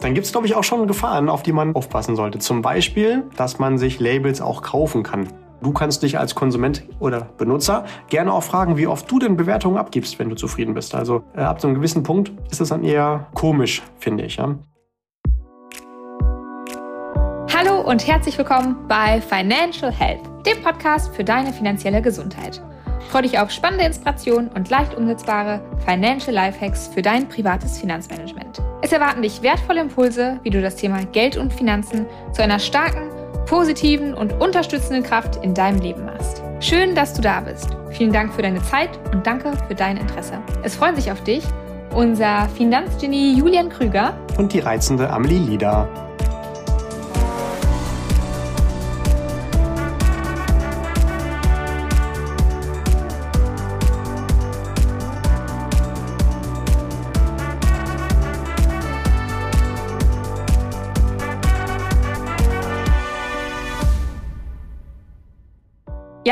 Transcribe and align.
Dann 0.00 0.14
gibt 0.14 0.24
es, 0.24 0.32
glaube 0.32 0.46
ich, 0.46 0.54
auch 0.54 0.64
schon 0.64 0.86
Gefahren, 0.86 1.28
auf 1.28 1.42
die 1.42 1.52
man 1.52 1.74
aufpassen 1.74 2.16
sollte. 2.16 2.38
Zum 2.38 2.62
Beispiel, 2.62 3.24
dass 3.36 3.58
man 3.58 3.76
sich 3.76 4.00
Labels 4.00 4.40
auch 4.40 4.62
kaufen 4.62 5.02
kann. 5.02 5.28
Du 5.62 5.72
kannst 5.72 6.02
dich 6.02 6.18
als 6.18 6.34
Konsument 6.34 6.84
oder 7.00 7.20
Benutzer 7.36 7.84
gerne 8.08 8.32
auch 8.32 8.42
fragen, 8.42 8.78
wie 8.78 8.86
oft 8.86 9.10
du 9.10 9.18
denn 9.18 9.36
Bewertungen 9.36 9.76
abgibst, 9.76 10.18
wenn 10.18 10.30
du 10.30 10.36
zufrieden 10.36 10.72
bist. 10.72 10.94
Also 10.94 11.22
äh, 11.36 11.40
ab 11.40 11.60
so 11.60 11.68
einem 11.68 11.74
gewissen 11.74 12.02
Punkt 12.02 12.32
ist 12.50 12.62
das 12.62 12.70
dann 12.70 12.82
eher 12.82 13.26
komisch, 13.34 13.82
finde 13.98 14.24
ich. 14.24 14.36
Ja? 14.36 14.56
Hallo 17.54 17.82
und 17.82 18.06
herzlich 18.06 18.38
willkommen 18.38 18.76
bei 18.88 19.20
Financial 19.20 19.92
Health, 19.92 20.22
dem 20.46 20.62
Podcast 20.62 21.14
für 21.14 21.24
deine 21.24 21.52
finanzielle 21.52 22.00
Gesundheit. 22.00 22.62
Freue 23.10 23.22
dich 23.22 23.38
auf 23.38 23.50
spannende 23.50 23.84
Inspirationen 23.84 24.48
und 24.48 24.70
leicht 24.70 24.96
umsetzbare 24.96 25.60
Financial 25.84 26.32
Lifehacks 26.32 26.88
für 26.88 27.02
dein 27.02 27.28
privates 27.28 27.76
Finanzmanagement. 27.76 28.62
Es 28.82 28.92
erwarten 28.92 29.20
dich 29.20 29.42
wertvolle 29.42 29.82
Impulse, 29.82 30.40
wie 30.42 30.50
du 30.50 30.62
das 30.62 30.76
Thema 30.76 31.04
Geld 31.04 31.36
und 31.36 31.52
Finanzen 31.52 32.06
zu 32.32 32.42
einer 32.42 32.58
starken, 32.58 33.10
positiven 33.46 34.14
und 34.14 34.32
unterstützenden 34.40 35.02
Kraft 35.02 35.44
in 35.44 35.52
deinem 35.52 35.80
Leben 35.80 36.06
machst. 36.06 36.42
Schön, 36.60 36.94
dass 36.94 37.12
du 37.12 37.20
da 37.20 37.40
bist. 37.40 37.68
Vielen 37.90 38.12
Dank 38.12 38.32
für 38.32 38.42
deine 38.42 38.62
Zeit 38.62 38.90
und 39.12 39.26
danke 39.26 39.52
für 39.68 39.74
dein 39.74 39.98
Interesse. 39.98 40.38
Es 40.62 40.76
freuen 40.76 40.96
sich 40.96 41.12
auf 41.12 41.22
dich 41.24 41.44
unser 41.94 42.48
Finanzgenie 42.56 43.34
Julian 43.34 43.68
Krüger 43.68 44.14
und 44.38 44.52
die 44.52 44.60
reizende 44.60 45.10
Amelie 45.10 45.38
Lieder. 45.38 46.09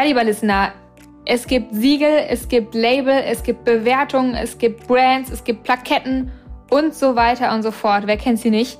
Lieber 0.09 0.25
Listener, 0.25 0.73
es 1.27 1.47
gibt 1.47 1.75
Siegel, 1.75 2.25
es 2.31 2.49
gibt 2.49 2.75
Label, 2.75 3.13
es 3.27 3.43
gibt 3.43 3.65
Bewertungen, 3.65 4.35
es 4.35 4.57
gibt 4.57 4.87
Brands, 4.89 5.31
es 5.31 5.45
gibt 5.45 5.65
Plaketten 5.65 6.33
und 6.71 6.95
so 6.95 7.15
weiter 7.15 7.53
und 7.55 7.63
so 7.63 7.71
fort. 7.71 8.07
Wer 8.07 8.17
kennt 8.17 8.39
sie 8.39 8.49
nicht? 8.49 8.79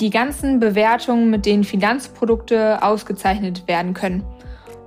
Die 0.00 0.10
ganzen 0.10 0.60
Bewertungen, 0.60 1.30
mit 1.30 1.46
denen 1.46 1.64
Finanzprodukte 1.64 2.82
ausgezeichnet 2.82 3.66
werden 3.66 3.94
können. 3.94 4.22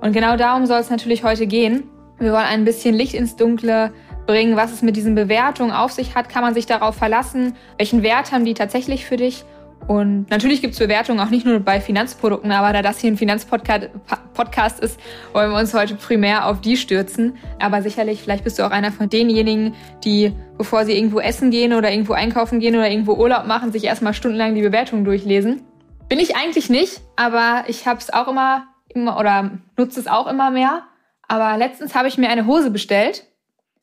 Und 0.00 0.12
genau 0.12 0.36
darum 0.36 0.66
soll 0.66 0.78
es 0.78 0.90
natürlich 0.90 1.24
heute 1.24 1.48
gehen. 1.48 1.90
Wir 2.20 2.30
wollen 2.30 2.44
ein 2.44 2.64
bisschen 2.64 2.94
Licht 2.94 3.14
ins 3.14 3.34
Dunkle 3.34 3.92
bringen, 4.26 4.54
was 4.54 4.70
es 4.70 4.82
mit 4.82 4.94
diesen 4.94 5.16
Bewertungen 5.16 5.72
auf 5.72 5.90
sich 5.90 6.14
hat. 6.14 6.28
Kann 6.28 6.42
man 6.42 6.54
sich 6.54 6.66
darauf 6.66 6.94
verlassen? 6.94 7.56
Welchen 7.78 8.04
Wert 8.04 8.30
haben 8.30 8.44
die 8.44 8.54
tatsächlich 8.54 9.06
für 9.06 9.16
dich? 9.16 9.44
Und 9.86 10.28
natürlich 10.28 10.60
gibt 10.60 10.74
es 10.74 10.78
Bewertungen 10.78 11.18
auch 11.20 11.30
nicht 11.30 11.46
nur 11.46 11.60
bei 11.60 11.80
Finanzprodukten, 11.80 12.52
aber 12.52 12.74
da 12.74 12.82
das 12.82 12.98
hier 12.98 13.10
ein 13.10 13.16
Finanzpodcast 13.16 14.80
ist, 14.80 15.00
wollen 15.32 15.50
wir 15.50 15.58
uns 15.58 15.72
heute 15.72 15.94
primär 15.94 16.46
auf 16.46 16.60
die 16.60 16.76
stürzen. 16.76 17.38
Aber 17.58 17.80
sicherlich, 17.80 18.22
vielleicht 18.22 18.44
bist 18.44 18.58
du 18.58 18.64
auch 18.64 18.70
einer 18.70 18.92
von 18.92 19.08
denjenigen, 19.08 19.74
die, 20.04 20.32
bevor 20.58 20.84
sie 20.84 20.92
irgendwo 20.92 21.20
essen 21.20 21.50
gehen 21.50 21.72
oder 21.72 21.90
irgendwo 21.90 22.12
einkaufen 22.12 22.60
gehen 22.60 22.74
oder 22.74 22.90
irgendwo 22.90 23.14
Urlaub 23.14 23.46
machen, 23.46 23.72
sich 23.72 23.84
erstmal 23.84 24.12
stundenlang 24.12 24.54
die 24.54 24.60
Bewertungen 24.60 25.06
durchlesen. 25.06 25.62
Bin 26.08 26.18
ich 26.18 26.36
eigentlich 26.36 26.68
nicht, 26.68 27.00
aber 27.16 27.64
ich 27.66 27.86
habe 27.86 27.98
es 27.98 28.12
auch 28.12 28.28
immer, 28.28 28.66
immer 28.88 29.18
oder 29.18 29.52
nutze 29.78 30.00
es 30.00 30.06
auch 30.06 30.26
immer 30.26 30.50
mehr. 30.50 30.82
Aber 31.26 31.56
letztens 31.56 31.94
habe 31.94 32.08
ich 32.08 32.18
mir 32.18 32.28
eine 32.28 32.46
Hose 32.46 32.70
bestellt 32.70 33.26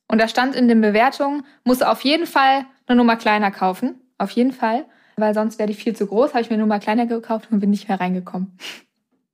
und 0.07 0.19
da 0.19 0.27
stand 0.27 0.55
in 0.55 0.67
den 0.67 0.81
Bewertungen, 0.81 1.45
muss 1.63 1.81
auf 1.81 2.01
jeden 2.01 2.27
Fall 2.27 2.65
eine 2.85 2.97
Nummer 2.97 3.15
kleiner 3.15 3.49
kaufen. 3.49 4.01
Auf 4.17 4.31
jeden 4.31 4.51
Fall 4.51 4.85
weil 5.17 5.33
sonst 5.33 5.59
wäre 5.59 5.67
die 5.67 5.75
viel 5.75 5.95
zu 5.95 6.07
groß. 6.07 6.33
Habe 6.33 6.41
ich 6.41 6.49
mir 6.49 6.57
nur 6.57 6.67
mal 6.67 6.79
kleiner 6.79 7.05
gekauft 7.05 7.49
und 7.51 7.59
bin 7.59 7.69
nicht 7.69 7.87
mehr 7.87 7.99
reingekommen. 7.99 8.57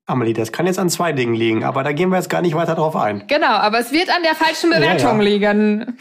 Amelie, 0.05 0.33
das 0.33 0.51
kann 0.51 0.65
jetzt 0.67 0.79
an 0.79 0.89
zwei 0.89 1.13
Dingen 1.13 1.35
liegen, 1.35 1.63
aber 1.63 1.83
da 1.83 1.93
gehen 1.93 2.09
wir 2.09 2.17
jetzt 2.17 2.29
gar 2.29 2.41
nicht 2.41 2.55
weiter 2.55 2.75
drauf 2.75 2.95
ein. 2.95 3.27
Genau, 3.27 3.47
aber 3.47 3.79
es 3.79 3.91
wird 3.91 4.09
an 4.09 4.23
der 4.23 4.35
falschen 4.35 4.69
Bewertung 4.69 5.21
ja, 5.21 5.23
ja. 5.23 5.51
liegen. 5.51 5.97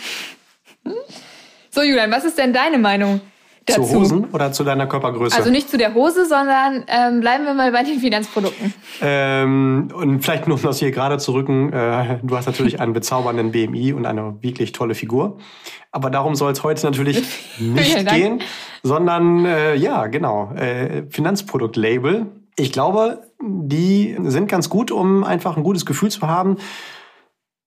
So, 1.70 1.82
Julian, 1.82 2.10
was 2.10 2.24
ist 2.24 2.36
denn 2.36 2.52
deine 2.52 2.78
Meinung 2.78 3.20
dazu? 3.70 3.82
Zu 3.82 3.98
Hosen 3.98 4.24
oder 4.32 4.52
zu 4.52 4.64
deiner 4.64 4.86
Körpergröße? 4.86 5.36
Also 5.36 5.50
nicht 5.50 5.68
zu 5.70 5.78
der 5.78 5.94
Hose, 5.94 6.26
sondern 6.26 6.84
ähm, 6.86 7.20
bleiben 7.20 7.44
wir 7.44 7.54
mal 7.54 7.72
bei 7.72 7.82
den 7.82 7.98
Finanzprodukten. 7.98 8.74
Ähm, 9.02 9.88
und 9.94 10.20
vielleicht 10.20 10.48
nur 10.48 10.56
um 10.56 10.62
das 10.62 10.78
hier 10.78 10.90
gerade 10.90 11.18
zu 11.18 11.32
rücken, 11.32 11.72
äh, 11.72 12.18
du 12.22 12.36
hast 12.36 12.46
natürlich 12.46 12.80
einen 12.80 12.92
bezaubernden 12.92 13.52
BMI 13.52 13.92
und 13.92 14.06
eine 14.06 14.36
wirklich 14.40 14.72
tolle 14.72 14.94
Figur. 14.94 15.38
Aber 15.92 16.10
darum 16.10 16.34
soll 16.34 16.52
es 16.52 16.62
heute 16.62 16.86
natürlich 16.86 17.22
nicht 17.58 18.08
gehen, 18.08 18.40
sondern 18.82 19.44
äh, 19.44 19.74
ja, 19.74 20.06
genau, 20.06 20.52
äh, 20.52 21.04
Finanzproduktlabel. 21.10 22.26
Ich 22.56 22.72
glaube, 22.72 23.22
die 23.42 24.16
sind 24.24 24.48
ganz 24.48 24.68
gut, 24.68 24.90
um 24.90 25.24
einfach 25.24 25.56
ein 25.56 25.62
gutes 25.62 25.86
Gefühl 25.86 26.10
zu 26.10 26.22
haben, 26.22 26.58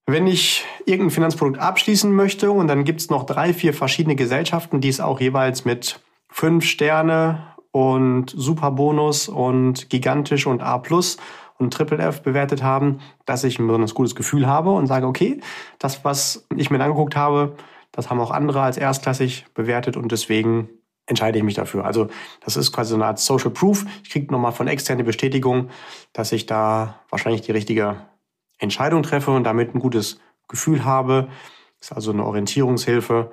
wenn 0.05 0.27
ich 0.27 0.65
irgendein 0.85 1.11
Finanzprodukt 1.11 1.59
abschließen 1.59 2.11
möchte 2.13 2.51
und 2.51 2.67
dann 2.67 2.83
gibt's 2.83 3.09
noch 3.09 3.25
drei, 3.25 3.53
vier 3.53 3.73
verschiedene 3.73 4.15
Gesellschaften, 4.15 4.81
die 4.81 4.89
es 4.89 4.99
auch 4.99 5.21
jeweils 5.21 5.65
mit 5.65 6.01
fünf 6.29 6.65
Sterne 6.65 7.47
und 7.71 8.33
Superbonus 8.35 9.29
und 9.29 9.89
gigantisch 9.89 10.45
und 10.45 10.61
A 10.61 10.77
plus 10.77 11.17
und 11.57 11.73
Triple 11.73 11.99
F 11.99 12.21
bewertet 12.21 12.63
haben, 12.63 12.99
dass 13.25 13.43
ich 13.43 13.59
ein 13.59 13.67
besonders 13.67 13.93
gutes 13.93 14.15
Gefühl 14.15 14.47
habe 14.47 14.71
und 14.71 14.87
sage, 14.87 15.07
okay, 15.07 15.39
das, 15.79 16.03
was 16.03 16.45
ich 16.55 16.69
mir 16.69 16.81
angeguckt 16.81 17.15
habe, 17.15 17.55
das 17.91 18.09
haben 18.09 18.19
auch 18.19 18.31
andere 18.31 18.61
als 18.61 18.77
erstklassig 18.77 19.45
bewertet 19.53 19.95
und 19.95 20.11
deswegen 20.11 20.69
entscheide 21.05 21.37
ich 21.37 21.43
mich 21.43 21.55
dafür. 21.55 21.85
Also 21.85 22.07
das 22.43 22.57
ist 22.57 22.71
quasi 22.71 22.89
so 22.89 22.95
eine 22.95 23.05
Art 23.05 23.19
Social 23.19 23.51
Proof. 23.51 23.85
Ich 24.03 24.09
kriege 24.09 24.31
nochmal 24.31 24.51
von 24.51 24.67
externe 24.67 25.03
Bestätigung, 25.03 25.69
dass 26.13 26.31
ich 26.31 26.45
da 26.45 26.99
wahrscheinlich 27.09 27.41
die 27.41 27.51
richtige 27.51 27.97
Entscheidung 28.57 29.03
treffe 29.03 29.31
und 29.31 29.43
damit 29.43 29.73
ein 29.73 29.79
gutes 29.79 30.19
Gefühl 30.47 30.85
habe. 30.85 31.29
Ist 31.79 31.93
also 31.93 32.11
eine 32.11 32.25
Orientierungshilfe. 32.25 33.31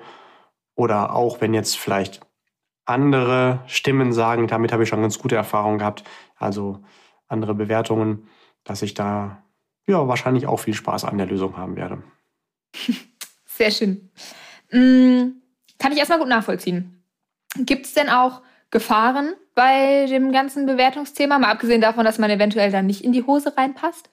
Oder 0.75 1.13
auch 1.13 1.41
wenn 1.41 1.53
jetzt 1.53 1.77
vielleicht 1.77 2.21
andere 2.85 3.63
Stimmen 3.67 4.13
sagen, 4.13 4.47
damit 4.47 4.71
habe 4.71 4.83
ich 4.83 4.89
schon 4.89 5.01
ganz 5.01 5.19
gute 5.19 5.35
Erfahrungen 5.35 5.77
gehabt, 5.77 6.03
also 6.37 6.83
andere 7.27 7.53
Bewertungen, 7.53 8.27
dass 8.63 8.81
ich 8.81 8.93
da 8.93 9.43
ja 9.87 10.07
wahrscheinlich 10.07 10.47
auch 10.47 10.57
viel 10.57 10.73
Spaß 10.73 11.05
an 11.05 11.17
der 11.17 11.27
Lösung 11.27 11.57
haben 11.57 11.75
werde. 11.75 12.03
Sehr 13.45 13.71
schön. 13.71 14.09
Mm, 14.71 15.41
kann 15.77 15.91
ich 15.91 15.97
erstmal 15.97 16.19
gut 16.19 16.27
nachvollziehen. 16.27 17.03
Gibt 17.57 17.85
es 17.85 17.93
denn 17.93 18.09
auch 18.09 18.41
Gefahren 18.69 19.33
bei 19.53 20.05
dem 20.07 20.31
ganzen 20.31 20.65
Bewertungsthema, 20.65 21.37
mal 21.37 21.51
abgesehen 21.51 21.81
davon, 21.81 22.05
dass 22.05 22.19
man 22.19 22.29
eventuell 22.29 22.71
dann 22.71 22.85
nicht 22.85 23.03
in 23.03 23.11
die 23.11 23.23
Hose 23.23 23.55
reinpasst? 23.57 24.09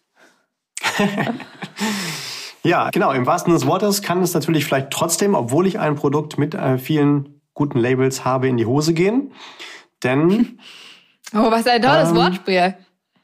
Ja, 2.62 2.90
genau. 2.90 3.12
Im 3.12 3.26
wahrsten 3.26 3.52
Sinne 3.52 3.60
des 3.60 3.66
Wortes 3.68 4.02
kann 4.02 4.22
es 4.22 4.34
natürlich 4.34 4.64
vielleicht 4.64 4.90
trotzdem, 4.90 5.34
obwohl 5.34 5.66
ich 5.66 5.78
ein 5.78 5.94
Produkt 5.96 6.38
mit 6.38 6.54
äh, 6.54 6.78
vielen 6.78 7.40
guten 7.54 7.78
Labels 7.78 8.24
habe, 8.24 8.48
in 8.48 8.56
die 8.56 8.66
Hose 8.66 8.94
gehen. 8.94 9.32
Denn. 10.02 10.58
Oh, 11.34 11.50
was 11.50 11.66
ein 11.66 11.82
tolles 11.82 12.10
ähm, 12.10 12.16
Wortspiel. 12.16 12.74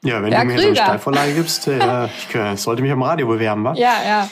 Ja, 0.03 0.21
wenn 0.21 0.31
ja, 0.31 0.41
du 0.41 0.45
mir 0.45 0.55
Krüger. 0.55 0.61
so 0.61 0.67
eine 0.67 0.75
Steilvorlage 0.75 1.33
gibst, 1.33 1.67
äh, 1.67 2.05
ich 2.29 2.35
äh, 2.35 2.55
sollte 2.55 2.81
mich 2.81 2.91
am 2.91 3.01
Radio 3.01 3.27
bewerben, 3.27 3.63
wa? 3.63 3.73
Ja, 3.73 3.93
ja. 4.05 4.29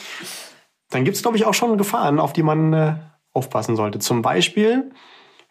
Dann 0.91 1.03
gibt 1.03 1.17
es, 1.17 1.23
glaube 1.23 1.37
ich, 1.37 1.45
auch 1.45 1.55
schon 1.55 1.77
Gefahren, 1.77 2.19
auf 2.19 2.33
die 2.33 2.43
man 2.43 2.73
äh, 2.73 2.95
aufpassen 3.33 3.75
sollte. 3.75 3.97
Zum 3.99 4.21
Beispiel 4.21 4.91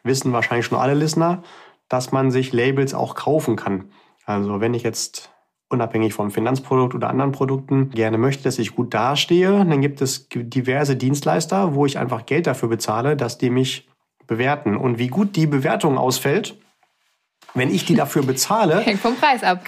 wissen 0.05 0.33
wahrscheinlich 0.33 0.67
schon 0.67 0.79
alle 0.79 0.95
Listener, 0.95 1.43
dass 1.89 2.13
man 2.13 2.31
sich 2.31 2.53
Labels 2.53 2.95
auch 2.95 3.15
kaufen 3.17 3.57
kann. 3.57 3.91
Also 4.25 4.61
wenn 4.61 4.75
ich 4.75 4.85
jetzt 4.85 5.31
unabhängig 5.73 6.15
vom 6.15 6.31
Finanzprodukt 6.31 6.95
oder 6.95 7.09
anderen 7.09 7.33
Produkten 7.33 7.91
gerne 7.91 8.19
möchte, 8.19 8.45
dass 8.45 8.59
ich 8.59 8.75
gut 8.75 8.95
dastehe, 8.95 9.65
dann 9.65 9.81
gibt 9.81 10.01
es 10.01 10.29
diverse 10.31 10.97
Dienstleister, 10.97 11.75
wo 11.75 11.87
ich 11.87 11.99
einfach 11.99 12.27
Geld 12.27 12.47
dafür 12.47 12.69
bezahle, 12.69 13.17
dass 13.17 13.39
die 13.39 13.51
mich 13.51 13.89
bewerten. 14.27 14.77
Und 14.77 14.99
wie 14.99 15.09
gut 15.09 15.37
die 15.37 15.47
Bewertung 15.47 15.99
ausfällt, 15.99 16.57
wenn 17.55 17.71
ich 17.71 17.85
die 17.85 17.95
dafür 17.95 18.23
bezahle. 18.23 18.81
Hängt 18.85 19.01
vom 19.01 19.17
Preis 19.17 19.43
ab. 19.43 19.65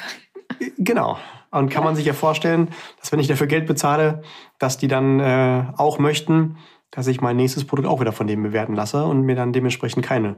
Genau. 0.78 1.18
Und 1.50 1.70
kann 1.70 1.84
man 1.84 1.94
sich 1.94 2.06
ja 2.06 2.14
vorstellen, 2.14 2.68
dass 3.00 3.12
wenn 3.12 3.20
ich 3.20 3.28
dafür 3.28 3.46
Geld 3.46 3.66
bezahle, 3.66 4.22
dass 4.58 4.76
die 4.76 4.88
dann 4.88 5.20
äh, 5.20 5.66
auch 5.76 5.98
möchten, 5.98 6.56
dass 6.90 7.06
ich 7.06 7.20
mein 7.20 7.36
nächstes 7.36 7.64
Produkt 7.64 7.88
auch 7.88 8.00
wieder 8.00 8.12
von 8.12 8.26
dem 8.26 8.42
bewerten 8.42 8.74
lasse 8.74 9.04
und 9.04 9.22
mir 9.22 9.36
dann 9.36 9.52
dementsprechend 9.52 10.04
keine 10.04 10.36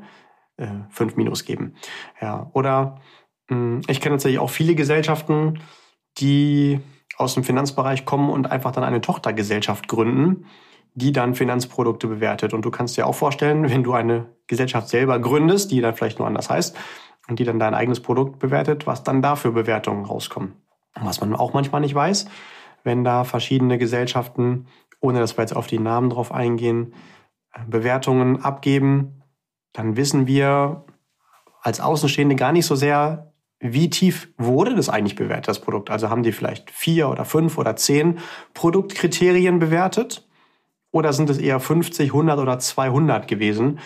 äh, 0.57 0.67
fünf 0.91 1.17
Minus 1.17 1.45
geben. 1.45 1.75
Ja. 2.21 2.51
Oder 2.53 3.01
ich 3.49 4.01
kenne 4.01 4.15
tatsächlich 4.15 4.41
auch 4.41 4.51
viele 4.51 4.75
Gesellschaften, 4.75 5.61
die 6.19 6.81
aus 7.17 7.35
dem 7.35 7.45
Finanzbereich 7.45 8.05
kommen 8.05 8.31
und 8.31 8.51
einfach 8.51 8.73
dann 8.73 8.85
eine 8.85 9.01
Tochtergesellschaft 9.01 9.89
gründen, 9.89 10.47
die 10.95 11.13
dann 11.13 11.35
Finanzprodukte 11.35 12.09
bewertet. 12.09 12.53
Und 12.53 12.65
du 12.65 12.71
kannst 12.71 12.97
dir 12.97 13.07
auch 13.07 13.15
vorstellen, 13.15 13.69
wenn 13.69 13.85
du 13.85 13.93
eine 13.93 14.27
Gesellschaft 14.47 14.89
selber 14.89 15.19
gründest, 15.19 15.71
die 15.71 15.81
dann 15.81 15.95
vielleicht 15.95 16.19
nur 16.19 16.27
anders 16.27 16.51
heißt, 16.51 16.77
und 17.29 17.39
die 17.39 17.45
dann 17.45 17.59
dein 17.59 17.75
eigenes 17.75 18.01
Produkt 18.01 18.39
bewertet, 18.39 18.87
was 18.87 19.03
dann 19.03 19.23
da 19.23 19.37
für 19.37 19.53
Bewertungen 19.53 20.05
rauskommen. 20.05 20.55
Was 20.95 21.21
man 21.21 21.35
auch 21.35 21.53
manchmal 21.53 21.81
nicht 21.81 21.95
weiß, 21.95 22.27
wenn 22.85 23.05
da 23.05 23.25
verschiedene 23.25 23.79
Gesellschaften, 23.79 24.69
ohne 25.01 25.19
dass 25.19 25.37
wir 25.37 25.43
jetzt 25.43 25.57
auf 25.57 25.67
die 25.67 25.79
Namen 25.79 26.09
drauf 26.09 26.33
eingehen, 26.33 26.95
Bewertungen 27.67 28.43
abgeben, 28.43 29.23
dann 29.73 29.97
wissen 29.97 30.27
wir 30.27 30.87
als 31.61 31.81
Außenstehende 31.81 32.37
gar 32.37 32.53
nicht 32.53 32.67
so 32.67 32.77
sehr, 32.77 33.33
wie 33.73 33.91
tief 33.91 34.29
wurde 34.39 34.75
das 34.75 34.89
eigentlich 34.89 35.17
bewertet, 35.17 35.49
das 35.49 35.61
Produkt. 35.61 35.91
Also 35.91 36.11
haben 36.11 36.23
die 36.23 36.33
vielleicht 36.33 36.71
vier 36.71 37.09
oder 37.09 37.25
fünf 37.25 37.59
oder 37.59 37.77
zehn 37.77 38.19
Produktkriterien 38.55 39.59
bewertet? 39.59 40.27
Oder 40.91 41.13
sind 41.13 41.29
es 41.29 41.39
eher 41.39 41.61
50, 41.61 42.11
100 42.11 42.39
oder 42.39 42.59
200 42.59 43.29
gewesen? 43.29 43.81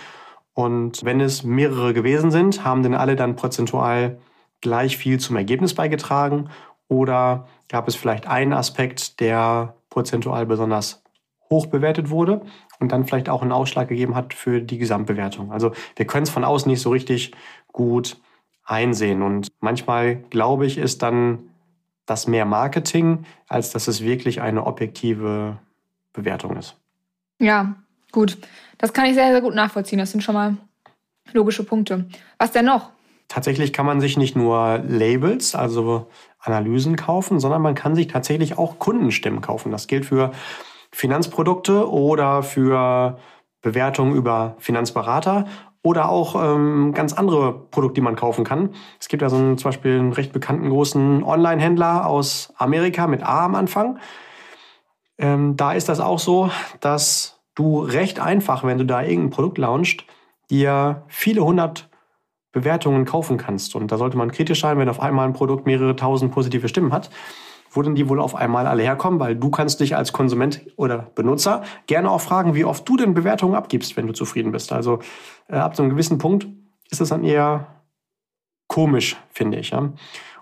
Und 0.54 1.04
wenn 1.04 1.20
es 1.20 1.42
mehrere 1.42 1.94
gewesen 1.94 2.30
sind, 2.30 2.64
haben 2.64 2.82
denn 2.82 2.94
alle 2.94 3.16
dann 3.16 3.36
prozentual 3.36 4.20
gleich 4.60 4.96
viel 4.96 5.18
zum 5.18 5.36
Ergebnis 5.36 5.74
beigetragen? 5.74 6.50
Oder 6.88 7.48
gab 7.68 7.88
es 7.88 7.96
vielleicht 7.96 8.26
einen 8.26 8.52
Aspekt, 8.52 9.20
der 9.20 9.74
prozentual 9.90 10.46
besonders 10.46 11.02
hoch 11.48 11.66
bewertet 11.66 12.10
wurde 12.10 12.42
und 12.78 12.92
dann 12.92 13.06
vielleicht 13.06 13.28
auch 13.28 13.42
einen 13.42 13.52
Ausschlag 13.52 13.88
gegeben 13.88 14.14
hat 14.14 14.34
für 14.34 14.60
die 14.60 14.78
Gesamtbewertung? 14.78 15.52
Also 15.52 15.72
wir 15.96 16.06
können 16.06 16.24
es 16.24 16.30
von 16.30 16.44
außen 16.44 16.70
nicht 16.70 16.80
so 16.82 16.90
richtig 16.90 17.32
gut 17.72 18.20
einsehen. 18.70 19.22
Und 19.22 19.48
manchmal, 19.60 20.16
glaube 20.30 20.66
ich, 20.66 20.78
ist 20.78 21.02
dann 21.02 21.50
das 22.06 22.26
mehr 22.26 22.44
Marketing, 22.44 23.24
als 23.48 23.70
dass 23.70 23.88
es 23.88 24.02
wirklich 24.02 24.40
eine 24.40 24.66
objektive 24.66 25.58
Bewertung 26.12 26.56
ist. 26.56 26.76
Ja, 27.38 27.74
gut. 28.12 28.38
Das 28.78 28.92
kann 28.92 29.06
ich 29.06 29.14
sehr, 29.14 29.30
sehr 29.30 29.40
gut 29.40 29.54
nachvollziehen. 29.54 29.98
Das 29.98 30.10
sind 30.10 30.22
schon 30.22 30.34
mal 30.34 30.56
logische 31.32 31.64
Punkte. 31.64 32.08
Was 32.38 32.52
denn 32.52 32.64
noch? 32.64 32.90
Tatsächlich 33.28 33.72
kann 33.72 33.86
man 33.86 34.00
sich 34.00 34.16
nicht 34.16 34.34
nur 34.34 34.78
Labels, 34.78 35.54
also 35.54 36.08
Analysen 36.40 36.96
kaufen, 36.96 37.38
sondern 37.38 37.62
man 37.62 37.76
kann 37.76 37.94
sich 37.94 38.08
tatsächlich 38.08 38.58
auch 38.58 38.78
Kundenstimmen 38.78 39.40
kaufen. 39.40 39.70
Das 39.70 39.86
gilt 39.86 40.04
für 40.04 40.32
Finanzprodukte 40.90 41.88
oder 41.88 42.42
für 42.42 43.18
Bewertungen 43.62 44.14
über 44.14 44.56
Finanzberater 44.58 45.46
oder 45.82 46.10
auch 46.10 46.34
ähm, 46.34 46.92
ganz 46.94 47.12
andere 47.12 47.52
Produkte, 47.52 47.94
die 47.94 48.00
man 48.02 48.16
kaufen 48.16 48.44
kann. 48.44 48.70
Es 48.98 49.08
gibt 49.08 49.22
ja 49.22 49.28
so 49.28 49.36
einen, 49.36 49.58
zum 49.58 49.70
Beispiel 49.70 49.98
einen 49.98 50.12
recht 50.12 50.32
bekannten 50.32 50.68
großen 50.68 51.22
Online-Händler 51.22 52.06
aus 52.06 52.52
Amerika 52.56 53.06
mit 53.06 53.22
A 53.22 53.46
am 53.46 53.54
Anfang. 53.54 53.98
Ähm, 55.18 55.56
da 55.56 55.72
ist 55.72 55.88
das 55.88 56.00
auch 56.00 56.18
so, 56.18 56.50
dass 56.80 57.40
du 57.54 57.80
recht 57.80 58.20
einfach, 58.20 58.64
wenn 58.64 58.78
du 58.78 58.84
da 58.84 59.02
irgendein 59.02 59.30
Produkt 59.30 59.58
launchst, 59.58 60.04
dir 60.50 61.04
viele 61.08 61.44
hundert 61.44 61.88
Bewertungen 62.52 63.04
kaufen 63.04 63.36
kannst. 63.36 63.74
Und 63.74 63.92
da 63.92 63.96
sollte 63.96 64.16
man 64.16 64.32
kritisch 64.32 64.60
sein, 64.60 64.78
wenn 64.78 64.88
auf 64.88 65.00
einmal 65.00 65.26
ein 65.26 65.32
Produkt 65.32 65.66
mehrere 65.66 65.96
tausend 65.96 66.32
positive 66.32 66.68
Stimmen 66.68 66.92
hat 66.92 67.10
wo 67.70 67.82
denn 67.82 67.94
die 67.94 68.08
wohl 68.08 68.20
auf 68.20 68.34
einmal 68.34 68.66
alle 68.66 68.82
herkommen, 68.82 69.20
weil 69.20 69.36
du 69.36 69.50
kannst 69.50 69.80
dich 69.80 69.96
als 69.96 70.12
Konsument 70.12 70.60
oder 70.76 71.10
Benutzer 71.14 71.62
gerne 71.86 72.10
auch 72.10 72.20
fragen, 72.20 72.54
wie 72.54 72.64
oft 72.64 72.88
du 72.88 72.96
denn 72.96 73.14
Bewertungen 73.14 73.54
abgibst, 73.54 73.96
wenn 73.96 74.06
du 74.06 74.12
zufrieden 74.12 74.52
bist. 74.52 74.72
Also 74.72 74.98
äh, 75.48 75.56
ab 75.56 75.76
so 75.76 75.82
einem 75.82 75.90
gewissen 75.90 76.18
Punkt 76.18 76.48
ist 76.90 77.00
es 77.00 77.10
dann 77.10 77.24
eher 77.24 77.66
komisch, 78.66 79.16
finde 79.30 79.58
ich. 79.58 79.70
Ja? 79.70 79.92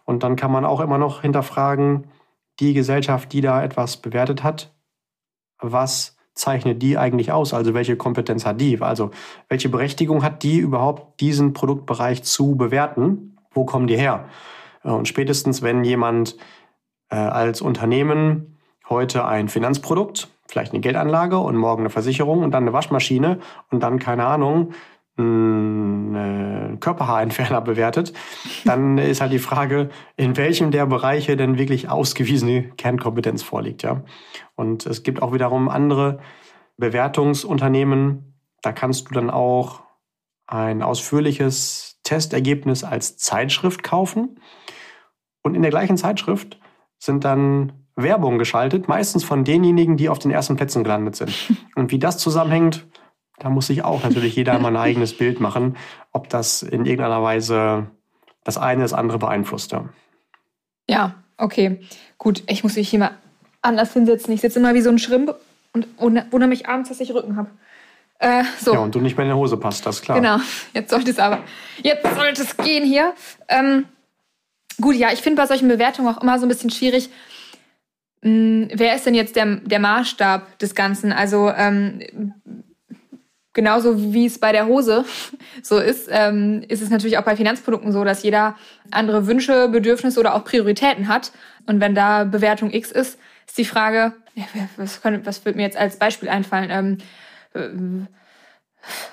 Und 0.05 0.23
dann 0.23 0.37
kann 0.37 0.51
man 0.51 0.65
auch 0.65 0.81
immer 0.81 0.99
noch 0.99 1.21
hinterfragen, 1.21 2.07
die 2.61 2.73
Gesellschaft, 2.75 3.33
die 3.33 3.41
da 3.41 3.63
etwas 3.63 3.99
bewertet 3.99 4.43
hat, 4.43 4.75
was 5.61 6.17
zeichnet 6.35 6.83
die 6.83 6.97
eigentlich 6.97 7.33
aus? 7.33 7.53
Also 7.53 7.75
welche 7.75 7.97
Kompetenz 7.97 8.47
hat 8.47 8.61
die? 8.61 8.81
Also 8.81 9.11
welche 9.49 9.69
Berechtigung 9.69 10.23
hat 10.23 10.43
die 10.43 10.59
überhaupt, 10.59 11.21
diesen 11.21 11.53
Produktbereich 11.53 12.23
zu 12.23 12.57
bewerten? 12.57 13.37
Wo 13.51 13.65
kommen 13.65 13.87
die 13.87 13.97
her? 13.97 14.29
Und 14.83 15.09
spätestens, 15.09 15.63
wenn 15.63 15.85
jemand 15.85 16.37
äh, 17.11 17.17
als 17.17 17.61
Unternehmen 17.61 18.59
heute 18.89 19.27
ein 19.27 19.49
Finanzprodukt, 19.49 20.29
vielleicht 20.47 20.73
eine 20.73 20.81
Geldanlage 20.81 21.39
und 21.39 21.57
morgen 21.57 21.83
eine 21.83 21.91
Versicherung 21.91 22.43
und 22.43 22.53
dann 22.53 22.65
eine 22.65 22.73
Waschmaschine 22.73 23.39
und 23.71 23.83
dann, 23.83 23.99
keine 23.99 24.27
Ahnung, 24.27 24.73
einen 25.19 26.79
Körperhaarentferner 26.81 27.61
bewertet, 27.63 28.13
dann 28.65 28.99
ist 28.99 29.21
halt 29.21 29.33
die 29.33 29.39
Frage, 29.39 29.91
in 30.17 30.37
welchem 30.37 30.71
der 30.71 30.87
Bereiche 30.87 31.37
denn 31.37 31.59
wirklich 31.59 31.89
ausgewiesene 31.89 32.71
Kernkompetenz 32.77 33.43
vorliegt. 33.43 33.83
Ja? 33.83 34.03
Und 34.55 34.87
es 34.87 35.03
gibt 35.03 35.21
auch 35.21 35.33
wiederum 35.33 35.69
andere 35.69 36.21
Bewertungsunternehmen, 36.77 38.35
da 38.63 38.73
kannst 38.73 39.09
du 39.09 39.15
dann 39.15 39.31
auch 39.31 39.83
ein 40.47 40.83
ausführliches 40.83 42.01
Testergebnis 42.05 42.85
als 42.85 43.19
Zeitschrift 43.19 43.83
kaufen. 43.83 44.41
Und 45.43 45.55
in 45.55 45.63
der 45.63 45.71
gleichen 45.71 45.97
Zeitschrift 45.97 46.59
sind 46.99 47.25
dann 47.25 47.73
Werbung 47.97 48.39
geschaltet, 48.39 48.89
meistens 48.89 49.25
von 49.25 49.45
denjenigen, 49.45 49.97
die 49.97 50.09
auf 50.09 50.19
den 50.19 50.31
ersten 50.31 50.56
Plätzen 50.56 50.85
gelandet 50.85 51.17
sind. 51.17 51.33
Und 51.75 51.91
wie 51.91 51.99
das 51.99 52.19
zusammenhängt, 52.19 52.87
da 53.39 53.50
muss 53.50 53.69
sich 53.69 53.85
auch 53.85 54.03
natürlich 54.03 54.37
jeder 54.37 54.59
mal 54.59 54.69
ein 54.69 54.77
eigenes 54.89 55.17
Bild 55.17 55.41
machen, 55.41 55.77
ob 56.12 56.29
das 56.29 56.62
in 56.62 56.87
irgendeiner 56.87 57.23
Weise 57.23 57.89
das 58.45 58.56
eine 58.56 58.83
das 58.83 58.93
andere 58.93 59.19
beeinflusst. 59.19 59.75
Ja, 60.89 61.15
okay. 61.37 61.81
Gut, 62.17 62.43
ich 62.47 62.62
muss 62.62 62.77
mich 62.77 62.89
hier 62.89 63.00
mal 63.00 63.11
anders 63.62 63.93
hinsetzen. 63.93 64.33
Ich 64.33 64.41
sitze 64.41 64.59
immer 64.59 64.75
wie 64.75 64.81
so 64.81 64.91
ein 64.91 64.99
Schrimp 64.99 65.35
und 65.73 65.87
wundere 65.99 66.49
mich 66.49 66.69
abends, 66.69 66.89
dass 66.89 67.00
ich 67.00 67.12
Rücken 67.12 67.37
habe. 67.37 67.50
Äh, 68.21 68.43
so. 68.61 68.73
Ja, 68.73 68.81
und 68.81 68.95
du 68.95 69.00
nicht 69.00 69.17
mehr 69.17 69.25
in 69.25 69.31
der 69.31 69.37
Hose 69.37 69.56
passt, 69.56 69.87
das 69.87 69.97
ist 69.97 70.03
klar. 70.03 70.19
Genau, 70.19 70.39
jetzt 70.75 70.91
sollte 70.91 71.11
es 71.11 71.19
aber. 71.19 71.41
Jetzt 71.83 72.15
sollte 72.17 72.43
es 72.43 72.56
gehen 72.56 72.85
hier. 72.85 73.15
Ähm, 73.49 73.85
Gut, 74.81 74.95
ja, 74.95 75.13
ich 75.13 75.21
finde 75.21 75.41
bei 75.43 75.47
solchen 75.47 75.69
Bewertungen 75.69 76.15
auch 76.15 76.23
immer 76.23 76.39
so 76.39 76.47
ein 76.47 76.49
bisschen 76.49 76.71
schwierig. 76.71 77.11
Mh, 78.23 78.31
hm, 78.31 78.69
wer 78.75 78.95
ist 78.95 79.07
denn 79.07 79.15
jetzt 79.15 79.37
der, 79.37 79.57
der 79.57 79.79
Maßstab 79.79 80.59
des 80.59 80.75
Ganzen? 80.75 81.13
Also 81.13 81.51
ähm, 81.51 82.01
genauso 83.53 84.13
wie 84.13 84.27
es 84.27 84.39
bei 84.39 84.53
der 84.53 84.67
Hose 84.67 85.05
so 85.63 85.79
ist, 85.79 86.09
ähm, 86.11 86.63
ist 86.69 86.83
es 86.83 86.91
natürlich 86.91 87.19
auch 87.19 87.25
bei 87.25 87.37
Finanzprodukten 87.37 87.93
so, 87.93 88.05
dass 88.05 88.23
jeder 88.23 88.57
andere 88.91 89.27
Wünsche, 89.27 89.69
Bedürfnisse 89.69 90.21
oder 90.21 90.35
auch 90.35 90.45
Prioritäten 90.45 91.09
hat. 91.09 91.33
Und 91.67 91.81
wenn 91.81 91.95
da 91.95 92.25
Bewertung 92.25 92.73
X 92.73 92.93
ist, 92.93 93.19
ist 93.47 93.59
die 93.59 93.65
Frage, 93.65 94.13
was, 94.77 95.03
können, 95.03 95.27
was 95.27 95.45
wird 95.45 95.57
mir 95.57 95.63
jetzt 95.63 95.77
als 95.77 95.99
Beispiel 95.99 96.29
einfallen? 96.29 97.03
Ähm, 97.55 98.07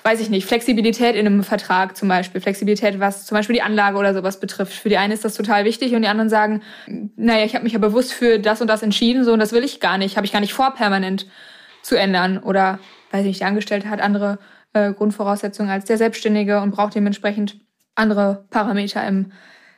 weiß 0.02 0.20
ich 0.20 0.30
nicht, 0.30 0.46
Flexibilität 0.46 1.14
in 1.16 1.26
einem 1.26 1.42
Vertrag 1.42 1.96
zum 1.96 2.08
Beispiel, 2.08 2.40
Flexibilität, 2.40 3.00
was 3.00 3.26
zum 3.26 3.36
Beispiel 3.36 3.54
die 3.54 3.62
Anlage 3.62 3.96
oder 3.96 4.14
sowas 4.14 4.40
betrifft. 4.40 4.74
Für 4.74 4.88
die 4.88 4.98
einen 4.98 5.12
ist 5.12 5.24
das 5.24 5.34
total 5.34 5.64
wichtig 5.64 5.94
und 5.94 6.02
die 6.02 6.08
anderen 6.08 6.28
sagen, 6.28 6.62
naja, 7.16 7.44
ich 7.44 7.54
habe 7.54 7.64
mich 7.64 7.72
ja 7.72 7.78
bewusst 7.78 8.12
für 8.12 8.38
das 8.38 8.60
und 8.60 8.68
das 8.68 8.82
entschieden, 8.82 9.24
so 9.24 9.32
und 9.32 9.38
das 9.38 9.52
will 9.52 9.64
ich 9.64 9.80
gar 9.80 9.98
nicht, 9.98 10.16
habe 10.16 10.26
ich 10.26 10.32
gar 10.32 10.40
nicht 10.40 10.54
vor, 10.54 10.74
permanent 10.74 11.26
zu 11.82 11.96
ändern. 11.96 12.38
Oder, 12.38 12.78
weiß 13.10 13.22
ich 13.22 13.28
nicht, 13.28 13.40
der 13.40 13.48
Angestellte 13.48 13.90
hat 13.90 14.00
andere 14.00 14.38
äh, 14.72 14.92
Grundvoraussetzungen 14.92 15.70
als 15.70 15.84
der 15.84 15.98
Selbstständige 15.98 16.60
und 16.60 16.70
braucht 16.70 16.94
dementsprechend 16.94 17.60
andere 17.94 18.44
Parameter 18.50 19.06
im, 19.06 19.32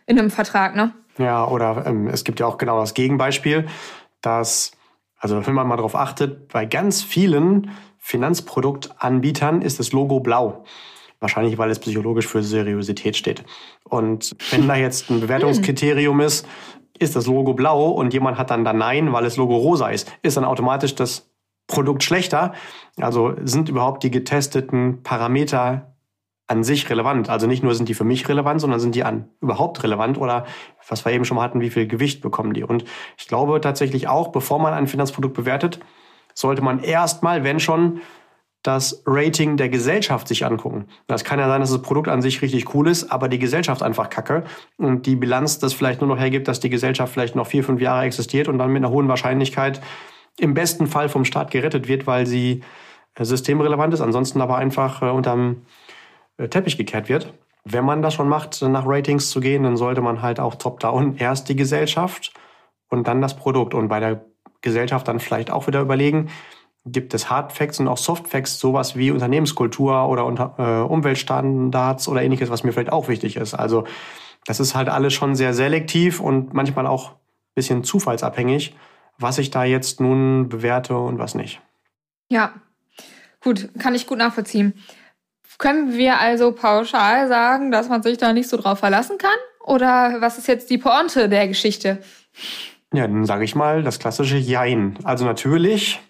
in 0.06 0.18
einem 0.18 0.30
Vertrag, 0.30 0.74
ne? 0.74 0.92
Ja, 1.18 1.46
oder 1.46 1.84
ähm, 1.86 2.08
es 2.08 2.24
gibt 2.24 2.40
ja 2.40 2.46
auch 2.46 2.58
genau 2.58 2.80
das 2.80 2.94
Gegenbeispiel, 2.94 3.66
dass, 4.20 4.72
also 5.18 5.44
wenn 5.46 5.54
man 5.54 5.66
mal 5.66 5.76
darauf 5.76 5.94
achtet, 5.94 6.48
bei 6.48 6.64
ganz 6.64 7.02
vielen 7.02 7.70
Finanzproduktanbietern 8.08 9.60
ist 9.60 9.78
das 9.78 9.92
Logo 9.92 10.20
blau. 10.20 10.64
Wahrscheinlich, 11.20 11.58
weil 11.58 11.70
es 11.70 11.78
psychologisch 11.78 12.26
für 12.26 12.42
Seriosität 12.42 13.18
steht. 13.18 13.44
Und 13.84 14.34
wenn 14.50 14.66
da 14.66 14.76
jetzt 14.76 15.10
ein 15.10 15.20
Bewertungskriterium 15.20 16.20
ist, 16.20 16.48
ist 16.98 17.16
das 17.16 17.26
Logo 17.26 17.52
blau 17.52 17.90
und 17.90 18.14
jemand 18.14 18.38
hat 18.38 18.50
dann 18.50 18.64
da 18.64 18.72
Nein, 18.72 19.12
weil 19.12 19.24
das 19.24 19.36
Logo 19.36 19.56
rosa 19.56 19.90
ist, 19.90 20.10
ist 20.22 20.38
dann 20.38 20.46
automatisch 20.46 20.94
das 20.94 21.28
Produkt 21.66 22.02
schlechter. 22.02 22.54
Also 22.98 23.34
sind 23.44 23.68
überhaupt 23.68 24.02
die 24.02 24.10
getesteten 24.10 25.02
Parameter 25.02 25.94
an 26.46 26.64
sich 26.64 26.88
relevant? 26.88 27.28
Also 27.28 27.46
nicht 27.46 27.62
nur 27.62 27.74
sind 27.74 27.90
die 27.90 27.94
für 27.94 28.04
mich 28.04 28.26
relevant, 28.26 28.62
sondern 28.62 28.80
sind 28.80 28.94
die 28.94 29.04
an 29.04 29.28
überhaupt 29.42 29.82
relevant 29.82 30.16
oder 30.16 30.46
was 30.88 31.04
wir 31.04 31.12
eben 31.12 31.26
schon 31.26 31.36
mal 31.36 31.42
hatten, 31.42 31.60
wie 31.60 31.68
viel 31.68 31.86
Gewicht 31.86 32.22
bekommen 32.22 32.54
die? 32.54 32.64
Und 32.64 32.86
ich 33.18 33.28
glaube 33.28 33.60
tatsächlich 33.60 34.08
auch, 34.08 34.28
bevor 34.28 34.58
man 34.58 34.72
ein 34.72 34.86
Finanzprodukt 34.86 35.34
bewertet, 35.34 35.78
sollte 36.38 36.62
man 36.62 36.82
erstmal, 36.82 37.44
wenn 37.44 37.60
schon, 37.60 38.00
das 38.62 39.02
Rating 39.06 39.56
der 39.56 39.68
Gesellschaft 39.68 40.26
sich 40.26 40.44
angucken. 40.44 40.86
Das 41.06 41.24
kann 41.24 41.38
ja 41.38 41.48
sein, 41.48 41.60
dass 41.60 41.70
das 41.70 41.80
Produkt 41.80 42.08
an 42.08 42.22
sich 42.22 42.42
richtig 42.42 42.74
cool 42.74 42.88
ist, 42.88 43.10
aber 43.10 43.28
die 43.28 43.38
Gesellschaft 43.38 43.82
einfach 43.82 44.10
kacke 44.10 44.44
und 44.76 45.06
die 45.06 45.14
Bilanz 45.16 45.58
das 45.58 45.72
vielleicht 45.72 46.00
nur 46.00 46.08
noch 46.08 46.18
hergibt, 46.18 46.48
dass 46.48 46.58
die 46.58 46.68
Gesellschaft 46.68 47.12
vielleicht 47.12 47.36
noch 47.36 47.46
vier, 47.46 47.62
fünf 47.62 47.80
Jahre 47.80 48.04
existiert 48.04 48.48
und 48.48 48.58
dann 48.58 48.72
mit 48.72 48.84
einer 48.84 48.92
hohen 48.92 49.08
Wahrscheinlichkeit 49.08 49.80
im 50.38 50.54
besten 50.54 50.86
Fall 50.86 51.08
vom 51.08 51.24
Staat 51.24 51.50
gerettet 51.50 51.88
wird, 51.88 52.06
weil 52.06 52.26
sie 52.26 52.62
äh, 53.14 53.24
systemrelevant 53.24 53.94
ist, 53.94 54.00
ansonsten 54.00 54.40
aber 54.40 54.56
einfach 54.56 55.02
äh, 55.02 55.06
unterm 55.06 55.62
äh, 56.36 56.48
Teppich 56.48 56.76
gekehrt 56.76 57.08
wird. 57.08 57.32
Wenn 57.64 57.84
man 57.84 58.02
das 58.02 58.14
schon 58.14 58.28
macht, 58.28 58.60
nach 58.62 58.86
Ratings 58.86 59.30
zu 59.30 59.40
gehen, 59.40 59.62
dann 59.62 59.76
sollte 59.76 60.00
man 60.00 60.20
halt 60.20 60.40
auch 60.40 60.56
top-down 60.56 61.16
erst 61.16 61.48
die 61.48 61.56
Gesellschaft 61.56 62.32
und 62.88 63.06
dann 63.06 63.20
das 63.20 63.36
Produkt. 63.36 63.74
Und 63.74 63.88
bei 63.88 64.00
der 64.00 64.24
Gesellschaft 64.60 65.06
dann 65.08 65.20
vielleicht 65.20 65.50
auch 65.50 65.66
wieder 65.66 65.80
überlegen, 65.80 66.30
gibt 66.84 67.14
es 67.14 67.30
Hard 67.30 67.52
Facts 67.52 67.80
und 67.80 67.88
auch 67.88 67.98
Soft 67.98 68.28
Facts, 68.28 68.58
sowas 68.58 68.96
wie 68.96 69.10
Unternehmenskultur 69.10 70.08
oder 70.08 70.24
unter, 70.24 70.54
äh, 70.58 70.90
Umweltstandards 70.90 72.08
oder 72.08 72.22
ähnliches, 72.22 72.50
was 72.50 72.64
mir 72.64 72.72
vielleicht 72.72 72.92
auch 72.92 73.08
wichtig 73.08 73.36
ist. 73.36 73.54
Also 73.54 73.84
das 74.46 74.60
ist 74.60 74.74
halt 74.74 74.88
alles 74.88 75.12
schon 75.12 75.34
sehr 75.34 75.54
selektiv 75.54 76.20
und 76.20 76.54
manchmal 76.54 76.86
auch 76.86 77.10
ein 77.12 77.54
bisschen 77.54 77.84
zufallsabhängig, 77.84 78.74
was 79.18 79.38
ich 79.38 79.50
da 79.50 79.64
jetzt 79.64 80.00
nun 80.00 80.48
bewerte 80.48 80.96
und 80.96 81.18
was 81.18 81.34
nicht. 81.34 81.60
Ja, 82.30 82.54
gut, 83.42 83.68
kann 83.78 83.94
ich 83.94 84.06
gut 84.06 84.18
nachvollziehen. 84.18 84.74
Können 85.58 85.94
wir 85.94 86.20
also 86.20 86.52
pauschal 86.52 87.26
sagen, 87.26 87.72
dass 87.72 87.88
man 87.88 88.02
sich 88.02 88.16
da 88.16 88.32
nicht 88.32 88.48
so 88.48 88.56
drauf 88.56 88.78
verlassen 88.78 89.18
kann? 89.18 89.30
Oder 89.64 90.20
was 90.20 90.38
ist 90.38 90.46
jetzt 90.46 90.70
die 90.70 90.78
Pointe 90.78 91.28
der 91.28 91.48
Geschichte? 91.48 92.00
Ja, 92.94 93.06
dann 93.06 93.26
sage 93.26 93.44
ich 93.44 93.54
mal 93.54 93.82
das 93.82 93.98
klassische 93.98 94.38
Jein. 94.38 94.98
Also 95.04 95.24
natürlich 95.24 96.00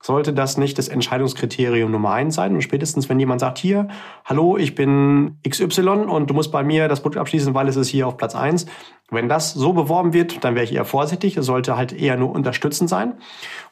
sollte 0.00 0.32
das 0.32 0.56
nicht 0.56 0.78
das 0.78 0.88
Entscheidungskriterium 0.88 1.90
Nummer 1.90 2.12
eins 2.12 2.36
sein. 2.36 2.54
Und 2.54 2.62
spätestens, 2.62 3.08
wenn 3.08 3.18
jemand 3.18 3.40
sagt, 3.40 3.58
hier, 3.58 3.88
hallo, 4.24 4.56
ich 4.56 4.76
bin 4.76 5.38
XY 5.48 5.88
und 6.06 6.30
du 6.30 6.34
musst 6.34 6.52
bei 6.52 6.62
mir 6.62 6.86
das 6.86 7.00
Produkt 7.00 7.20
abschließen, 7.20 7.54
weil 7.54 7.66
es 7.66 7.76
ist 7.76 7.88
hier 7.88 8.06
auf 8.06 8.16
Platz 8.16 8.36
eins. 8.36 8.66
Wenn 9.10 9.28
das 9.28 9.52
so 9.52 9.72
beworben 9.72 10.12
wird, 10.12 10.44
dann 10.44 10.54
wäre 10.54 10.64
ich 10.64 10.72
eher 10.72 10.84
vorsichtig. 10.84 11.36
Es 11.36 11.46
sollte 11.46 11.76
halt 11.76 11.92
eher 11.92 12.16
nur 12.16 12.30
unterstützend 12.30 12.88
sein. 12.88 13.14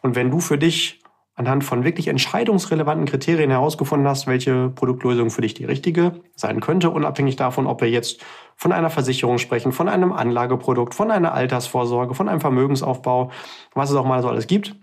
Und 0.02 0.16
wenn 0.16 0.30
du 0.30 0.40
für 0.40 0.58
dich 0.58 1.00
anhand 1.36 1.64
von 1.64 1.84
wirklich 1.84 2.08
entscheidungsrelevanten 2.08 3.06
Kriterien 3.06 3.50
herausgefunden 3.50 4.08
hast, 4.08 4.26
welche 4.26 4.70
Produktlösung 4.70 5.30
für 5.30 5.42
dich 5.42 5.52
die 5.52 5.66
richtige 5.66 6.22
sein 6.34 6.60
könnte, 6.60 6.90
unabhängig 6.90 7.36
davon, 7.36 7.66
ob 7.66 7.82
wir 7.82 7.90
jetzt 7.90 8.24
von 8.56 8.72
einer 8.72 8.88
Versicherung 8.88 9.36
sprechen, 9.36 9.72
von 9.72 9.88
einem 9.88 10.12
Anlageprodukt, 10.12 10.94
von 10.94 11.10
einer 11.10 11.34
Altersvorsorge, 11.34 12.14
von 12.14 12.30
einem 12.30 12.40
Vermögensaufbau, 12.40 13.30
was 13.74 13.90
es 13.90 13.96
auch 13.96 14.06
mal 14.06 14.22
so 14.22 14.28
alles 14.28 14.46
gibt, 14.46 14.74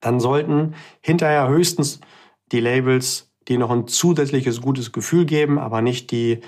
dann 0.00 0.18
sollten 0.18 0.74
hinterher 1.02 1.48
höchstens 1.48 2.00
die 2.52 2.60
Labels 2.60 3.30
dir 3.48 3.58
noch 3.58 3.70
ein 3.70 3.86
zusätzliches 3.86 4.62
gutes 4.62 4.92
Gefühl 4.92 5.26
geben, 5.26 5.58
aber 5.58 5.82
nicht 5.82 6.10
die 6.10 6.40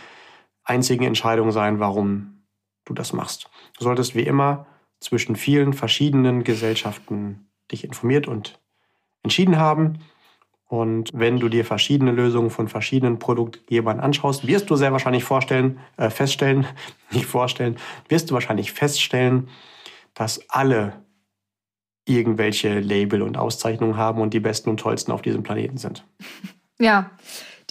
einzigen 0.64 1.04
Entscheidungen 1.04 1.52
sein, 1.52 1.80
warum 1.80 2.46
du 2.86 2.94
das 2.94 3.12
machst. 3.12 3.50
Du 3.76 3.84
solltest 3.84 4.14
wie 4.14 4.22
immer 4.22 4.66
zwischen 5.00 5.36
vielen 5.36 5.74
verschiedenen 5.74 6.44
Gesellschaften 6.44 7.50
dich 7.70 7.84
informiert 7.84 8.26
und 8.26 8.58
entschieden 9.24 9.58
haben. 9.58 9.98
Und 10.68 11.10
wenn 11.12 11.40
du 11.40 11.48
dir 11.48 11.64
verschiedene 11.64 12.12
Lösungen 12.12 12.50
von 12.50 12.68
verschiedenen 12.68 13.18
Produktgebern 13.18 14.00
anschaust, 14.00 14.46
wirst 14.46 14.70
du 14.70 14.76
sehr 14.76 14.92
wahrscheinlich 14.92 15.24
vorstellen, 15.24 15.80
äh, 15.96 16.10
feststellen, 16.10 16.66
nicht 17.10 17.26
vorstellen, 17.26 17.76
wirst 18.08 18.30
du 18.30 18.34
wahrscheinlich 18.34 18.72
feststellen, 18.72 19.48
dass 20.14 20.48
alle 20.48 21.04
irgendwelche 22.06 22.80
Label 22.80 23.22
und 23.22 23.36
Auszeichnungen 23.36 23.96
haben 23.96 24.20
und 24.20 24.34
die 24.34 24.40
besten 24.40 24.70
und 24.70 24.78
tollsten 24.78 25.10
auf 25.10 25.22
diesem 25.22 25.42
Planeten 25.42 25.78
sind. 25.78 26.04
Ja, 26.80 27.12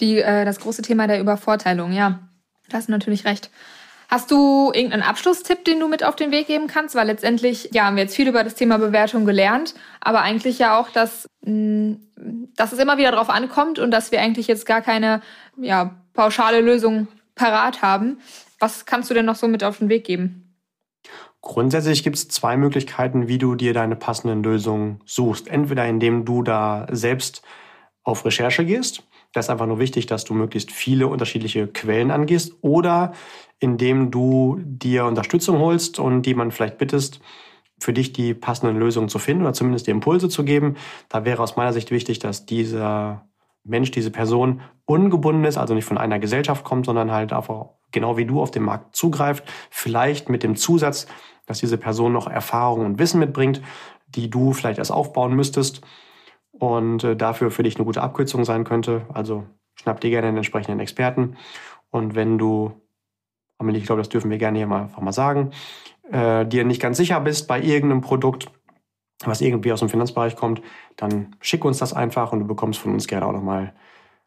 die, 0.00 0.20
äh, 0.20 0.46
das 0.46 0.60
große 0.60 0.80
Thema 0.80 1.06
der 1.06 1.20
Übervorteilung, 1.20 1.92
ja. 1.92 2.20
Da 2.70 2.78
hast 2.78 2.88
du 2.88 2.92
natürlich 2.92 3.26
recht. 3.26 3.50
Hast 4.14 4.30
du 4.30 4.70
irgendeinen 4.72 5.02
Abschlusstipp, 5.02 5.64
den 5.64 5.80
du 5.80 5.88
mit 5.88 6.04
auf 6.04 6.14
den 6.14 6.30
Weg 6.30 6.46
geben 6.46 6.68
kannst? 6.68 6.94
Weil 6.94 7.08
letztendlich, 7.08 7.70
ja, 7.72 7.86
haben 7.86 7.96
wir 7.96 8.04
jetzt 8.04 8.14
viel 8.14 8.28
über 8.28 8.44
das 8.44 8.54
Thema 8.54 8.78
Bewertung 8.78 9.26
gelernt, 9.26 9.74
aber 10.00 10.20
eigentlich 10.20 10.60
ja 10.60 10.78
auch, 10.78 10.88
dass, 10.88 11.28
mm, 11.44 11.94
dass 12.54 12.72
es 12.72 12.78
immer 12.78 12.96
wieder 12.96 13.10
darauf 13.10 13.28
ankommt 13.28 13.80
und 13.80 13.90
dass 13.90 14.12
wir 14.12 14.20
eigentlich 14.20 14.46
jetzt 14.46 14.66
gar 14.66 14.82
keine 14.82 15.20
ja, 15.56 15.96
pauschale 16.12 16.60
Lösung 16.60 17.08
parat 17.34 17.82
haben. 17.82 18.18
Was 18.60 18.86
kannst 18.86 19.10
du 19.10 19.14
denn 19.14 19.26
noch 19.26 19.34
so 19.34 19.48
mit 19.48 19.64
auf 19.64 19.78
den 19.78 19.88
Weg 19.88 20.04
geben? 20.04 20.54
Grundsätzlich 21.40 22.04
gibt 22.04 22.14
es 22.14 22.28
zwei 22.28 22.56
Möglichkeiten, 22.56 23.26
wie 23.26 23.38
du 23.38 23.56
dir 23.56 23.74
deine 23.74 23.96
passenden 23.96 24.44
Lösungen 24.44 25.00
suchst. 25.06 25.48
Entweder 25.48 25.86
indem 25.86 26.24
du 26.24 26.44
da 26.44 26.86
selbst 26.88 27.42
auf 28.04 28.24
Recherche 28.24 28.64
gehst. 28.64 29.02
Das 29.34 29.46
ist 29.46 29.50
einfach 29.50 29.66
nur 29.66 29.80
wichtig, 29.80 30.06
dass 30.06 30.24
du 30.24 30.32
möglichst 30.32 30.70
viele 30.70 31.08
unterschiedliche 31.08 31.66
Quellen 31.66 32.10
angehst. 32.12 32.54
Oder 32.62 33.12
indem 33.58 34.10
du 34.10 34.60
dir 34.64 35.04
Unterstützung 35.04 35.58
holst 35.58 35.98
und 35.98 36.26
jemand 36.26 36.54
vielleicht 36.54 36.78
bittest, 36.78 37.20
für 37.80 37.92
dich 37.92 38.12
die 38.12 38.32
passenden 38.32 38.78
Lösungen 38.78 39.08
zu 39.08 39.18
finden 39.18 39.42
oder 39.42 39.52
zumindest 39.52 39.88
die 39.88 39.90
Impulse 39.90 40.28
zu 40.28 40.44
geben. 40.44 40.76
Da 41.08 41.24
wäre 41.24 41.42
aus 41.42 41.56
meiner 41.56 41.72
Sicht 41.72 41.90
wichtig, 41.90 42.20
dass 42.20 42.46
dieser 42.46 43.26
Mensch, 43.64 43.90
diese 43.90 44.12
Person 44.12 44.60
ungebunden 44.84 45.44
ist, 45.44 45.58
also 45.58 45.74
nicht 45.74 45.84
von 45.84 45.98
einer 45.98 46.20
Gesellschaft 46.20 46.64
kommt, 46.64 46.86
sondern 46.86 47.10
halt 47.10 47.32
einfach 47.32 47.70
genau 47.90 48.16
wie 48.16 48.26
du 48.26 48.40
auf 48.40 48.52
den 48.52 48.62
Markt 48.62 48.94
zugreift. 48.94 49.44
Vielleicht 49.70 50.28
mit 50.28 50.44
dem 50.44 50.54
Zusatz, 50.54 51.08
dass 51.46 51.58
diese 51.58 51.76
Person 51.76 52.12
noch 52.12 52.28
Erfahrung 52.28 52.86
und 52.86 52.98
Wissen 53.00 53.18
mitbringt, 53.18 53.60
die 54.06 54.30
du 54.30 54.52
vielleicht 54.52 54.78
erst 54.78 54.92
aufbauen 54.92 55.34
müsstest 55.34 55.82
und 56.58 57.04
äh, 57.04 57.16
dafür 57.16 57.50
für 57.50 57.62
dich 57.62 57.76
eine 57.76 57.84
gute 57.84 58.02
Abkürzung 58.02 58.44
sein 58.44 58.64
könnte. 58.64 59.02
Also 59.12 59.44
schnapp 59.74 60.00
dir 60.00 60.10
gerne 60.10 60.28
einen 60.28 60.38
entsprechenden 60.38 60.80
Experten. 60.80 61.36
Und 61.90 62.14
wenn 62.14 62.38
du, 62.38 62.72
Amelie, 63.58 63.80
ich 63.80 63.86
glaube, 63.86 64.00
das 64.00 64.08
dürfen 64.08 64.30
wir 64.30 64.38
gerne 64.38 64.58
hier 64.58 64.66
mal 64.66 64.82
einfach 64.82 65.02
mal 65.02 65.12
sagen, 65.12 65.50
äh, 66.10 66.46
dir 66.46 66.64
nicht 66.64 66.80
ganz 66.80 66.96
sicher 66.96 67.20
bist 67.20 67.48
bei 67.48 67.60
irgendeinem 67.60 68.00
Produkt, 68.00 68.50
was 69.24 69.40
irgendwie 69.40 69.72
aus 69.72 69.80
dem 69.80 69.88
Finanzbereich 69.88 70.36
kommt, 70.36 70.60
dann 70.96 71.36
schick 71.40 71.64
uns 71.64 71.78
das 71.78 71.92
einfach 71.92 72.32
und 72.32 72.40
du 72.40 72.46
bekommst 72.46 72.80
von 72.80 72.92
uns 72.92 73.06
gerne 73.06 73.26
auch 73.26 73.32
nochmal 73.32 73.74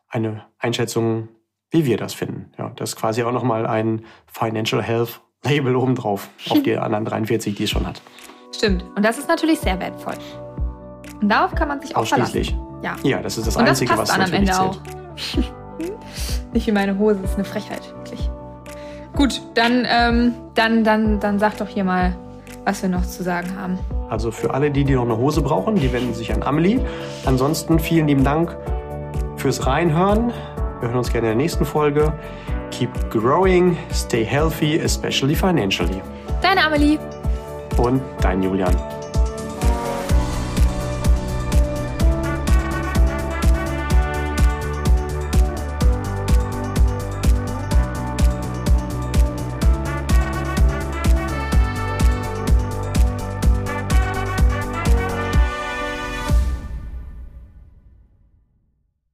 eine 0.09 0.45
Einschätzung, 0.59 1.29
wie 1.69 1.85
wir 1.85 1.97
das 1.97 2.13
finden. 2.13 2.51
Ja, 2.57 2.71
das 2.75 2.91
ist 2.91 2.95
quasi 2.95 3.23
auch 3.23 3.31
nochmal 3.31 3.65
ein 3.67 4.05
Financial 4.25 4.81
Health 4.81 5.21
Label 5.43 5.75
obendrauf 5.75 6.29
auf 6.49 6.63
die 6.63 6.77
anderen 6.77 7.05
43, 7.05 7.55
die 7.55 7.63
es 7.63 7.69
schon 7.69 7.85
hat. 7.85 8.01
Stimmt. 8.55 8.83
Und 8.95 9.03
das 9.03 9.17
ist 9.17 9.27
natürlich 9.27 9.59
sehr 9.59 9.79
wertvoll. 9.79 10.15
Und 11.21 11.29
darauf 11.29 11.55
kann 11.55 11.67
man 11.67 11.81
sich 11.81 11.95
auch 11.95 12.01
Ausschließlich. 12.01 12.51
verlassen. 12.51 12.83
Ja. 12.83 12.95
ja, 13.03 13.21
das 13.21 13.37
ist 13.37 13.47
das 13.47 13.55
Und 13.55 13.67
Einzige, 13.67 13.89
das 13.89 13.99
passt 13.99 14.11
was 14.11 14.17
dann 14.17 14.27
am 14.27 14.33
Ende 14.33 14.51
zählt. 14.51 14.61
auch. 14.61 14.77
Nicht 16.53 16.67
wie 16.67 16.71
meine 16.71 16.97
Hose, 16.97 17.19
das 17.21 17.31
ist 17.31 17.35
eine 17.37 17.45
Frechheit, 17.45 17.81
wirklich. 17.95 18.29
Gut, 19.15 19.41
dann, 19.55 19.85
ähm, 19.89 20.33
dann, 20.53 20.83
dann, 20.83 21.19
dann 21.19 21.39
sag 21.39 21.57
doch 21.57 21.67
hier 21.67 21.83
mal, 21.83 22.15
was 22.65 22.81
wir 22.83 22.89
noch 22.89 23.05
zu 23.05 23.23
sagen 23.23 23.49
haben. 23.59 23.79
Also 24.09 24.31
für 24.31 24.53
alle, 24.53 24.69
die, 24.71 24.83
die 24.83 24.93
noch 24.93 25.03
eine 25.03 25.17
Hose 25.17 25.41
brauchen, 25.41 25.75
die 25.75 25.91
wenden 25.91 26.13
sich 26.13 26.31
an 26.33 26.43
Amelie. 26.43 26.79
Ansonsten 27.25 27.79
vielen 27.79 28.07
lieben 28.07 28.23
Dank 28.23 28.55
fürs 29.37 29.65
Reinhören. 29.65 30.31
Wir 30.79 30.89
hören 30.89 30.99
uns 30.99 31.11
gerne 31.11 31.31
in 31.31 31.37
der 31.37 31.43
nächsten 31.43 31.65
Folge. 31.65 32.13
Keep 32.71 33.09
growing, 33.09 33.75
stay 33.91 34.23
healthy, 34.23 34.79
especially 34.79 35.33
financially. 35.35 36.01
Deine 36.41 36.63
Amelie. 36.65 36.99
Und 37.77 38.01
dein 38.21 38.43
Julian. 38.43 38.75